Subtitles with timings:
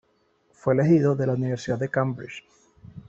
[0.53, 2.43] Fue elegido de la Universidad de Cambridge.